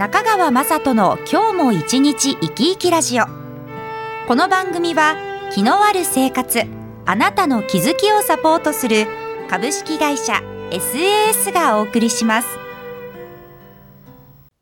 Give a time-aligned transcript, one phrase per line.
[0.00, 3.26] 中川雅人の今日も一日生き生きラジオ。
[4.26, 5.14] この番組は
[5.52, 6.62] 気のある生活
[7.04, 9.06] あなたの気づきをサポートする
[9.50, 10.40] 株式会社
[10.70, 12.48] SAS がお送りします。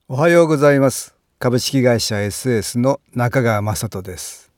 [0.09, 1.15] おはようございます。
[1.39, 4.51] 株式会社 SAS の中川雅人です。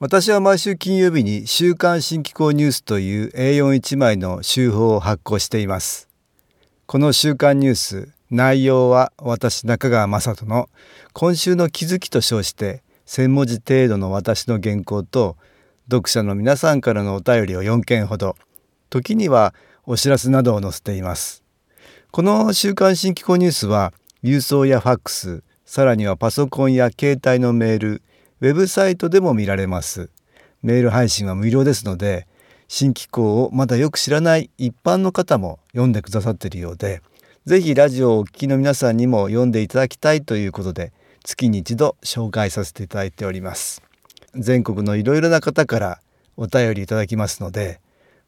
[0.00, 6.08] 私は毎週金曜日に週刊新機構ニュースという A41 枚の週報を発行しています。
[6.86, 10.68] この週刊ニュース内容は私中川雅人の
[11.12, 15.36] 今週の気づきと称して1,000文字程度の私の原稿と
[15.88, 18.34] 読者の皆さんからのお便りを4件ほど。
[18.90, 21.44] 時にはお知らせなどを載せています。
[22.10, 23.92] この週刊新機構ニュースは
[24.24, 28.02] 郵送やファックスさらにはパソコンや携帯のメール
[28.40, 30.10] ウェブサイトでも見られます。
[30.62, 32.26] メール配信は無料ですので
[32.66, 37.02] 新機構をまだよく知らない一般の方も読んでくださっているようで
[37.46, 43.82] ぜひラジオをお聞きの皆さんにも読んでいただきたいということで月に一度紹介させていただいております。
[44.34, 46.00] 全国のいろいろな方から
[46.36, 47.80] お便りいただきますので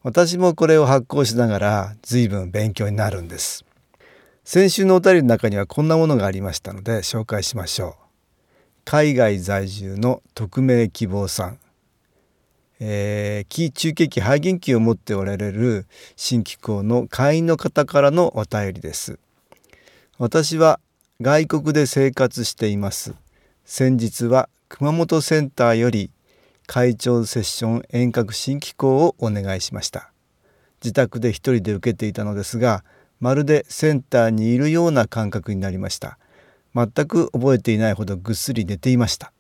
[0.05, 3.65] 私もこれを発行しながら随分勉強になるんです。
[4.45, 7.95] 先週のお便りの中にはこんなものがありましたので紹介しましょう。
[8.85, 11.59] 海外在住の匿名希望さん。
[12.81, 19.19] えー、気中継機肺元気を持っておられる新機構の会員の方からのお便りです。
[20.19, 20.81] 私は
[21.21, 23.15] 外国で生活しています。
[23.65, 26.11] 先日は熊本センターより
[26.67, 30.13] 会長セッション遠隔新機構をお願いしました。
[30.83, 32.85] 自宅で一人で受けていたのですが
[33.21, 36.19] まるでセンターにいるような感覚になりました。
[36.75, 39.33] 全く覚えていないほどぐっすり寝ていました。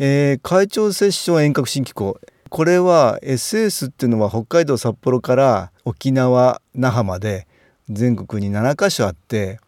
[0.00, 2.20] えー、会長セッション遠隔新機構。
[2.50, 7.48] これは SS っていうのは北海道札幌から沖縄那覇まで
[7.90, 9.58] 全国に7カ所あって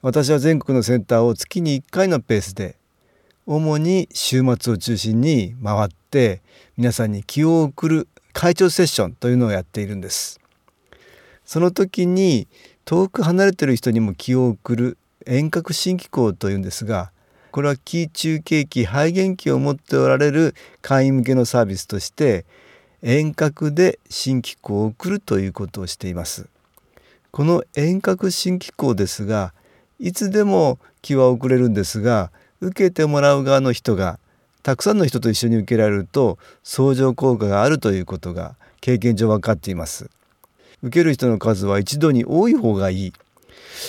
[0.00, 2.76] 私は全国のセンターを月に1回のペースで
[3.46, 6.40] 主に週末を中心に回って
[6.78, 10.40] 皆さんに気を送る会長セッションというのをやっているんです。
[11.44, 12.48] その時に
[12.86, 17.12] 遠く離れてる人にも気を送る遠隔新機構というんですが
[17.50, 22.44] これは気中継機肺元気を持っておられる会員向けのサービスとして
[23.02, 26.48] 遠隔で新機構を送るということをしています。
[27.30, 29.52] この遠隔新機構ですが
[29.98, 34.18] いつでも気は送れるんですが受けてもらう側の人が
[34.62, 40.10] たくさんの人と一緒に受けられると相乗効果があるということが経験上分かっています。
[40.82, 43.12] 受ける人の数は一度に多い方がいい。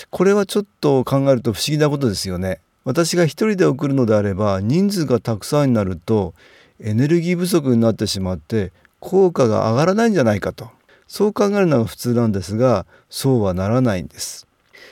[0.10, 2.60] これはちょっと考えると不思議なことですよね。
[2.86, 6.34] 私が一人で送るのであれば人数がたくさんになると
[6.80, 10.70] エネルギー不足になってしまって効果が上がらないんじゃないかと。
[11.08, 14.48] そう考えるのが普通なんですがそうはならないんです。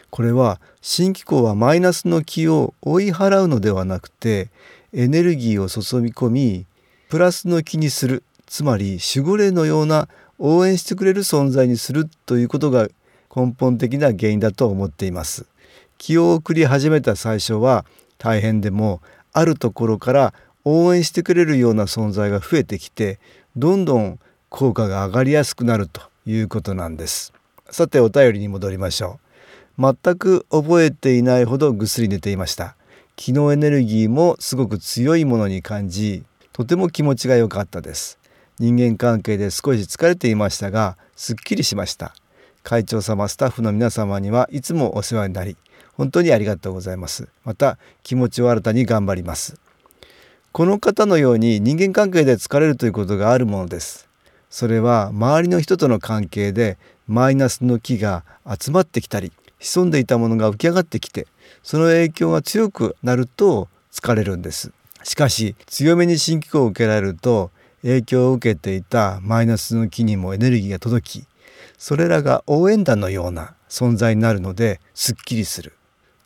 [0.10, 4.50] これは新機構はマイナスの気を追い払うのではなくて
[4.94, 6.66] エネルギーを注ぎ込み
[7.10, 10.08] プラスの気にするつまり守護霊のような
[10.40, 12.88] 応援してくれる存在にするということが
[13.36, 15.46] 根本的な原因だと思っています。
[15.98, 17.86] 気を送り始めた最初は
[18.18, 19.02] 大変でも
[19.34, 20.34] あるところから
[20.66, 23.20] 応援してくれるような存在が増えてきて
[23.56, 24.20] どんどん
[24.50, 27.34] 効果が上がりやすくなるということなんです。
[27.70, 29.20] さてお便りに戻りましょ
[29.78, 29.94] う。
[30.04, 32.76] 全く覚えていないほどぐっすり寝ていました。
[33.16, 38.20] 気のエネルギーもすごく強いものに感じとても気持ちが良かったです。
[38.60, 42.16] 人間関係で少し疲れていましたがすっきりしました。
[42.64, 45.56] 会長様スタッフの皆様にはいつもお世話になり
[45.98, 47.28] 本当にありがとうございます。
[47.44, 49.60] また気持ちを新たに頑張ります。
[50.52, 54.08] この方のように人間関係で疲れるということがあるものです。
[54.50, 56.78] それは周りの人との関係で
[57.08, 58.24] マイナスの気が
[58.60, 61.28] 集まってきたり潜んでいたものが浮き上がってきて
[61.64, 64.72] その影響が強くなると疲れるんです。
[65.04, 67.50] しかし強めに新機構を受けられると
[67.82, 71.28] 影響を受けていたマイナスの気にもエネルギーが届き
[71.78, 75.77] それらが応援団のような存在になるのですっきりする。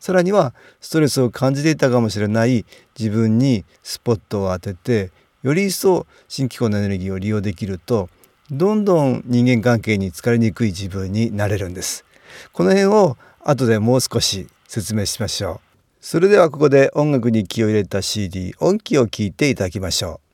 [0.01, 2.65] さらにはストレスを感じていたかもしれない
[2.99, 5.11] 自分にスポットを当てて
[5.43, 8.09] より一層新機構のエネルギーを利用できると
[8.49, 12.03] どんどん人間関係に疲れにくい自分になれるんです。
[12.51, 15.71] この辺を後でもう少し説明しましょう。
[16.01, 20.30] それではここで音楽に気を入れた CD 音気を聞いていただきましょう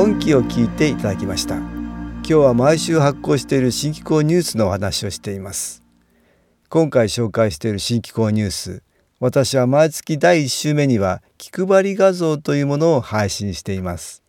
[0.00, 1.56] 音気を聞いていただきました。
[1.56, 5.82] 今日は毎週発行している新機構ニュースのお話をしています。
[6.70, 8.82] 今回紹介している新機構ニュース
[9.18, 14.22] 私は毎月第1週目には気配り画像というものを配信しています。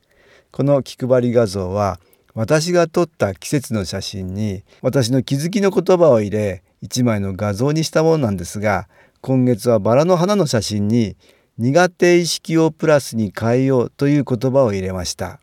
[0.51, 2.01] この気配り画像は
[2.33, 8.89] 私が撮った季節の写真に私の気づきの言葉を入れ1枚の画像にしたものなんですが
[9.21, 11.15] 今月はバラの花の写真に
[11.57, 15.39] 苦手意識をプラスに変えようという言葉を入れました。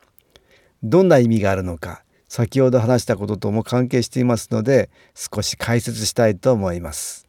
[0.82, 7.26] どんな意味があるのか先ほど話したこととも関係していますので少し解説したいと思います。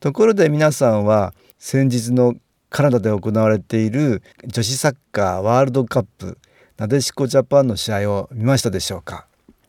[0.00, 2.34] ところで皆さんは先日の
[2.70, 6.38] カナダで行われている女子サッカーワールドカップ
[6.76, 9.26] なでしこジャパンの試合を見ましたでしょうか。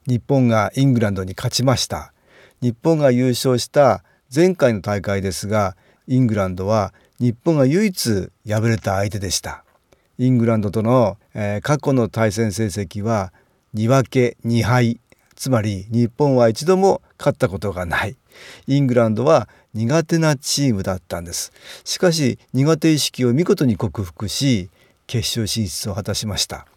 [0.08, 2.14] 日本がイングランドに勝ちました。
[2.62, 4.04] 日本が優勝した
[4.34, 5.76] 前回の大会ですが
[6.08, 9.64] イングランドは日本が唯一敗れた相手でした。
[10.22, 13.34] イングランドとの、えー、過去の対戦成績は
[13.74, 15.00] 2分け2敗
[15.36, 18.16] つまり日本は一度も勝ったことがない。
[18.68, 21.52] イングランドは苦手なチームだったんです。
[21.84, 24.70] しかし苦手意識を見事に克服し
[25.08, 26.68] 決勝進出を果たしました。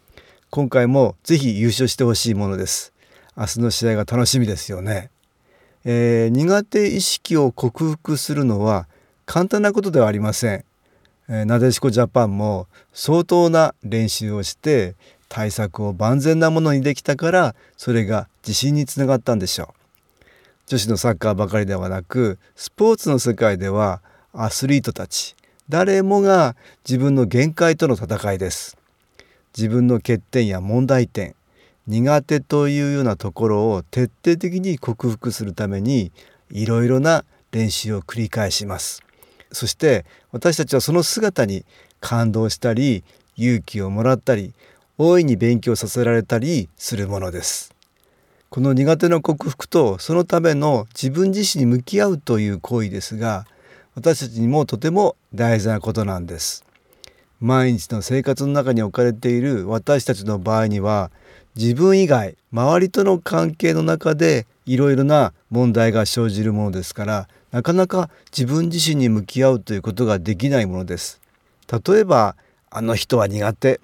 [0.49, 2.93] 今回もぜひ優勝してほしいものです。
[3.37, 5.11] 明日の試合が楽しみですよね、
[5.83, 8.87] えー、苦手意識を克服するのは
[9.27, 10.65] 簡単なことではありません。
[11.27, 14.95] なでしこジャパンも相当な練習をして
[15.27, 19.67] 対策を万全なものにできたからそれが自信につながったんでしょう。
[20.67, 24.01] 女子のサッカーばかりではなくスポーツの世界では
[24.33, 25.35] アスリートたち
[25.69, 26.55] 誰もが
[26.87, 28.77] 自分の限界との戦いです。
[29.57, 31.35] 自分の欠点や問題点
[31.87, 36.11] 苦手というようなところを徹底的に克服するために
[36.51, 39.04] いろいろな練習を繰り返します。
[39.55, 41.65] そして私たちはその姿に
[41.99, 43.03] 感動したり
[43.37, 44.53] 勇気をもらったり
[44.97, 47.73] 大いに勉強させられたりするものです。
[48.49, 53.45] この苦手の克服とそのための自分自身に向き合うという行為ですが
[53.95, 56.63] 私たちにもとても大事なことなんです。
[57.41, 61.11] 毎日の生活の中に置かれている私たちの場合には
[61.55, 71.21] 自分以外周りとの関係の中でいろいろな問題が生じるものですからなかなか自分自身に向き合うということができないものです。
[71.71, 72.35] 例えば
[72.69, 73.79] あの人は苦手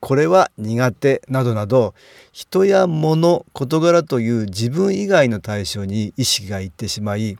[0.00, 1.94] これは苦手などなど
[2.32, 7.38] 人や物事柄という自分以外の対象に意識がいってしまい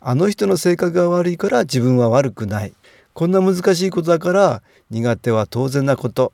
[0.00, 2.72] あの人の性格が悪いから自分は悪くない。
[3.12, 6.32] こんな難しいことだから苦手は当然なこと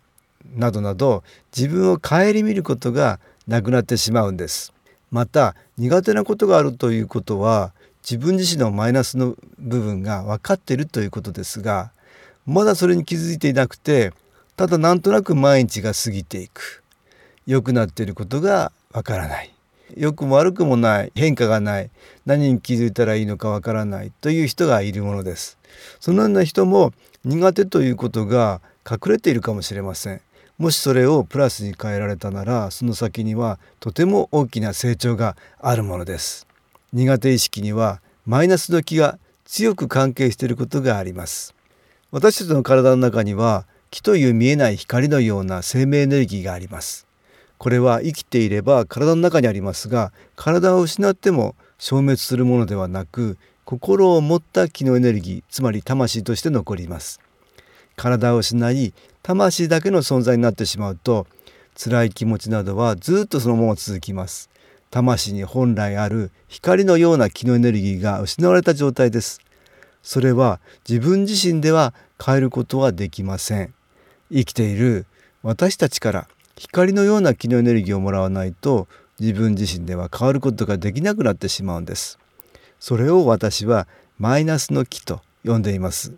[0.56, 1.22] などなど
[1.54, 4.72] 自分を顧みることがなくなってしまうんです。
[5.10, 11.90] また苦手なことがあるということは自分自身のマイナスの部分が分かっているということですが
[12.47, 14.12] まだそれに気づいていなくて
[14.61, 16.83] ただなんとなく毎日が過ぎていく。
[17.47, 19.54] 良くなっていることがわからない。
[19.97, 21.90] 良くも悪くもない変化がない。
[22.26, 24.12] 何に気づいたらいいのかわからない。
[24.21, 25.57] という人がいるものです。
[25.99, 26.92] そのような人も
[27.25, 30.21] 苦手ということが隠れているかもしれません。
[30.59, 36.50] もしそれをプラスに変えられたならその先にはとても大きな成長があるものです。
[36.92, 41.54] 苦手意識にはマイナスの気が強く関係していることがあります。
[42.11, 47.06] 私たちの体の中には気という見えない光のような生命エネルギーがあります。
[47.59, 57.20] これは生きていれば体の中にありますが体を失っても消滅するものではなく心を持った気のエネルギーつまり魂として残ります。
[57.97, 61.26] 体を失い魂だけの存在になってしまうと
[61.76, 64.49] 辛い気持ちなどはずっとそのまま続きます。
[64.90, 69.40] 魂に本来ある光のような気のエネルギーが失われた状態です。
[70.02, 71.94] それは自分自身では
[72.25, 73.73] 変えることはできません。
[74.32, 75.06] 生きている
[75.42, 82.18] 私たちから光のような気のエネルギーをもらわないと自分自身では変わることができなくなってしまうんです。
[82.80, 83.87] それを私は
[84.18, 86.14] マイナスの気と呼んでいます。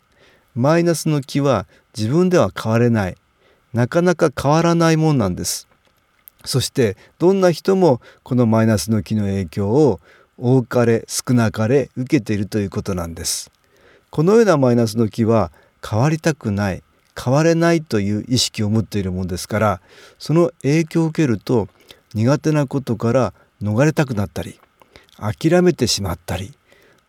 [0.55, 3.17] マイナスの気は自分では変われない。
[3.73, 5.67] なかなか変わらないもんなんです。
[6.45, 10.01] そしてどんな人もこのマイナスの気の影響を
[10.39, 13.51] 多かれ少なかれ受けているということなんです。
[14.11, 15.53] このようなマイナスの気は
[15.89, 16.83] 変わりたくない
[17.21, 19.81] 変われないという意識を持っているものですから
[20.19, 21.69] その影響を受けると
[22.15, 24.61] 苦手なことから逃れたくなったり
[25.19, 26.53] 諦めてしまったり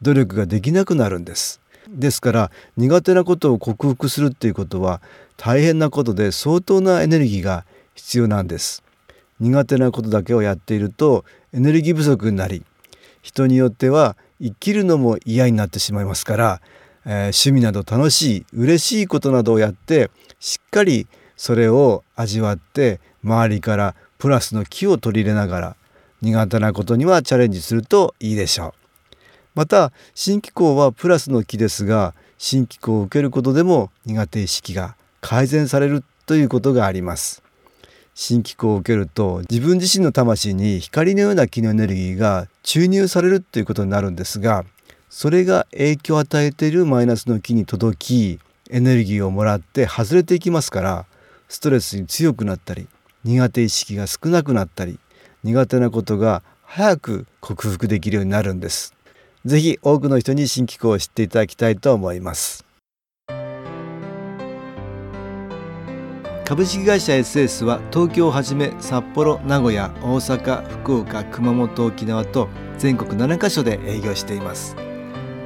[0.02, 1.62] 努力ができなくなるんです。
[1.90, 5.02] ですから苦手なことを克服するっていうことは
[5.38, 8.84] 大変なことで相当なエネルギーが必要なんです。
[9.40, 12.64] 苦手なことだけをやっているとエネルギー不足になり
[13.22, 16.62] 人によっては生きるのも嫌になってしまいますから、
[17.06, 25.76] えー、趣味など楽しい嬉しいことなどをやってしっかりそれを味わって周りからプラスの気を取り入れながら
[26.22, 28.84] 苦手なことにはチャレンジするといいでしょう。
[29.56, 37.44] また新機構はプラスの気ですが新機構を受けることでも苦手意識が改善されるということがあります。
[38.16, 44.66] 新機構を受けると自分自身の魂に光のような気のエネルギーが注入されるということになるんですが
[45.10, 48.40] それが影響を与えているマイナスの気に届き
[48.70, 51.06] エネルギーをもらって外れていきますから
[51.48, 52.88] ストレスに強くなったり
[53.24, 55.00] 苦手意識が少なくなったり
[55.44, 58.96] 苦手なことが早く克服できるようになるんです。
[59.46, 62.63] ぜひ多くの人に新機構を知っていただきたいと思います。
[66.46, 74.76] 株式会社 SS は東京をはじめ札幌名古屋大阪福岡熊本沖縄と全国7カ所で営業しています。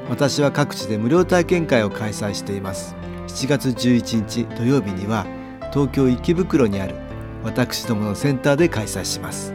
[0.09, 2.95] 私は各地で無料体験会を開催しています。
[3.27, 5.27] 7月11日土曜日には
[5.71, 6.95] 東京池袋にある
[7.43, 9.53] 私どものセンターで開催します。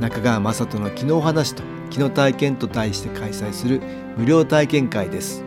[0.00, 3.82] 中川雅人の昨日話と昨日体験と題して開催する
[4.16, 5.44] 無料体験会です。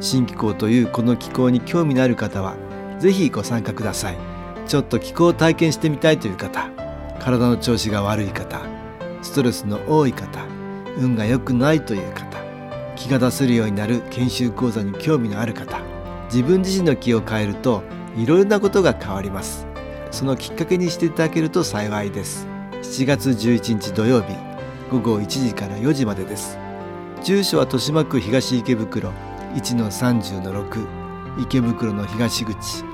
[0.00, 2.56] 新気候というこの気候に興味のある方は
[3.04, 4.16] ぜひご参加ください。
[4.66, 6.70] ちょっと気候を体験してみたいという方
[7.20, 8.62] 体の調子が悪い方
[9.20, 10.46] ストレスの多い方
[10.96, 12.38] 運が良くないという方
[12.96, 15.82] 気が出せるようになる研修講座に興味のある方
[16.32, 17.82] 自分自身の気を変えると
[18.16, 19.66] いろいろなことが変わります。
[20.10, 22.46] そのきっかけにしていただけると幸いです。
[22.80, 24.34] 7月11日土曜日
[24.90, 26.56] 午後1時から4時までです。
[27.22, 29.10] 住所は豊島区東池袋
[29.56, 30.86] 1-30-6
[31.42, 32.93] 池袋の東口。